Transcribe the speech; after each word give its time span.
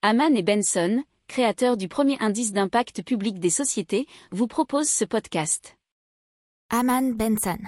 Haman 0.00 0.36
et 0.36 0.44
Benson, 0.44 1.02
créateurs 1.26 1.76
du 1.76 1.88
premier 1.88 2.16
indice 2.20 2.52
d'impact 2.52 3.02
public 3.02 3.40
des 3.40 3.50
sociétés, 3.50 4.06
vous 4.30 4.46
proposent 4.46 4.88
ce 4.88 5.04
podcast. 5.04 5.76
Haman 6.70 7.14
Benson. 7.14 7.58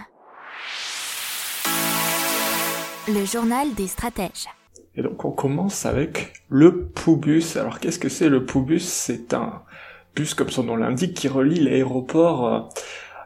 Le 3.09 3.25
journal 3.25 3.75
des 3.75 3.89
stratèges. 3.89 4.47
Et 4.95 5.03
donc 5.03 5.25
on 5.25 5.33
commence 5.33 5.85
avec 5.87 6.33
le 6.49 6.87
Poubus. 6.87 7.57
Alors 7.57 7.81
qu'est-ce 7.81 7.99
que 7.99 8.09
c'est 8.09 8.29
le 8.29 8.47
Poubus 8.47 8.79
C'est 8.79 9.35
un 9.35 9.65
bus, 10.15 10.35
comme 10.35 10.51
son 10.51 10.63
nom 10.63 10.77
l'indique, 10.77 11.15
qui 11.15 11.27
relie 11.27 11.59
l'aéroport 11.59 12.47
euh, 12.47 12.61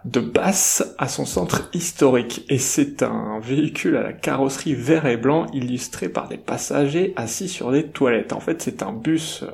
de 0.05 0.21
Basse 0.21 0.95
à 0.99 1.09
son 1.09 1.25
centre 1.25 1.69
historique. 1.73 2.45
Et 2.49 2.59
c'est 2.59 3.03
un 3.03 3.39
véhicule 3.41 3.97
à 3.97 4.03
la 4.03 4.13
carrosserie 4.13 4.75
vert 4.75 5.07
et 5.07 5.17
blanc 5.17 5.47
illustré 5.53 6.09
par 6.09 6.29
des 6.29 6.37
passagers 6.37 7.13
assis 7.17 7.49
sur 7.49 7.71
des 7.73 7.87
toilettes. 7.87 8.33
En 8.33 8.41
fait 8.41 8.63
c'est 8.63 8.83
un 8.83 8.93
bus 8.93 9.45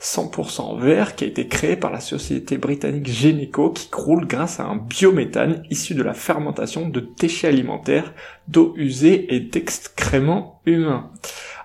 100% 0.00 0.80
vert 0.80 1.14
qui 1.14 1.24
a 1.24 1.26
été 1.26 1.46
créé 1.46 1.76
par 1.76 1.92
la 1.92 2.00
société 2.00 2.56
britannique 2.56 3.08
Geneco 3.08 3.70
qui 3.70 3.88
roule 3.92 4.26
grâce 4.26 4.58
à 4.58 4.64
un 4.64 4.76
biométhane 4.76 5.62
issu 5.70 5.94
de 5.94 6.02
la 6.02 6.14
fermentation 6.14 6.88
de 6.88 7.06
déchets 7.18 7.48
alimentaires, 7.48 8.14
d'eau 8.48 8.72
usée 8.76 9.34
et 9.34 9.40
d'excréments 9.40 10.60
humains. 10.64 11.10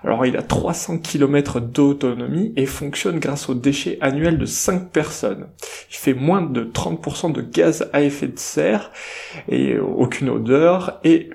Alors 0.06 0.24
il 0.24 0.36
a 0.36 0.42
300 0.42 0.98
km 0.98 1.58
d'autonomie 1.58 2.52
et 2.56 2.64
fonctionne 2.64 3.18
grâce 3.18 3.48
aux 3.48 3.54
déchets 3.54 3.98
annuels 4.00 4.38
de 4.38 4.46
5 4.46 4.90
personnes. 4.90 5.48
Il 5.90 5.96
fait 5.96 6.14
moins 6.14 6.42
de 6.42 6.62
30% 6.64 7.32
de 7.32 7.42
gaz 7.42 7.90
à 7.92 8.02
effet 8.02 8.28
de 8.28 8.38
serre 8.38 8.92
et 9.48 9.78
aucune 9.78 10.30
odeur 10.30 11.00
et 11.02 11.30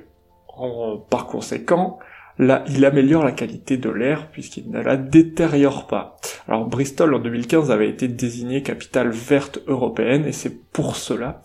par 1.09 1.27
conséquent 1.27 1.99
Là, 2.37 2.63
il 2.67 2.85
améliore 2.85 3.23
la 3.23 3.33
qualité 3.33 3.77
de 3.77 3.89
l'air 3.89 4.31
puisqu'il 4.31 4.71
ne 4.71 4.81
la 4.81 4.97
détériore 4.97 5.85
pas. 5.85 6.17
Alors 6.47 6.65
Bristol 6.65 7.13
en 7.13 7.19
2015 7.19 7.69
avait 7.69 7.89
été 7.89 8.07
désigné 8.07 8.63
capitale 8.63 9.09
verte 9.09 9.59
européenne 9.67 10.25
et 10.25 10.31
c'est 10.31 10.71
pour 10.71 10.95
cela 10.95 11.41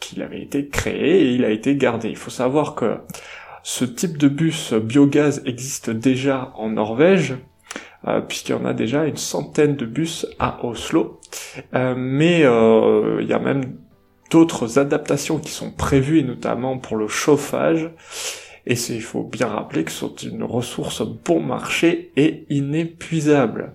qu'il 0.00 0.22
avait 0.22 0.42
été 0.42 0.66
créé 0.66 1.20
et 1.20 1.34
il 1.34 1.44
a 1.44 1.50
été 1.50 1.76
gardé. 1.76 2.08
Il 2.08 2.16
faut 2.16 2.30
savoir 2.30 2.74
que 2.74 2.96
ce 3.62 3.84
type 3.84 4.16
de 4.16 4.28
bus 4.28 4.72
biogaz 4.72 5.42
existe 5.44 5.90
déjà 5.90 6.52
en 6.56 6.70
Norvège, 6.70 7.36
euh, 8.06 8.20
puisqu'il 8.20 8.52
y 8.52 8.54
en 8.54 8.64
a 8.64 8.72
déjà 8.72 9.04
une 9.04 9.16
centaine 9.16 9.76
de 9.76 9.84
bus 9.86 10.26
à 10.38 10.64
Oslo. 10.64 11.20
Euh, 11.74 11.94
mais 11.96 12.44
euh, 12.44 13.18
il 13.20 13.28
y 13.28 13.32
a 13.32 13.38
même 13.38 13.76
d'autres 14.30 14.78
adaptations 14.78 15.38
qui 15.38 15.50
sont 15.50 15.70
prévues, 15.70 16.22
notamment 16.22 16.78
pour 16.78 16.96
le 16.96 17.08
chauffage. 17.08 17.90
Et 18.66 18.74
il 18.74 19.02
faut 19.02 19.24
bien 19.24 19.48
rappeler 19.48 19.84
que 19.84 19.90
c'est 19.90 20.22
une 20.22 20.44
ressource 20.44 21.02
bon 21.02 21.40
marché 21.40 22.12
et 22.16 22.46
inépuisable. 22.50 23.74